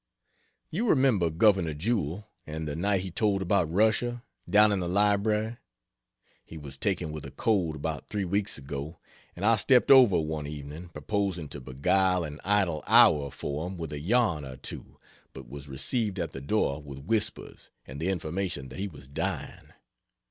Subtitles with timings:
[0.71, 5.57] You remember Governor Jewell, and the night he told about Russia, down in the library.
[6.43, 8.97] He was taken with a cold about three weeks ago,
[9.35, 13.93] and I stepped over one evening, proposing to beguile an idle hour for him with
[13.93, 14.97] a yarn or two,
[15.33, 19.67] but was received at the door with whispers, and the information that he was dying.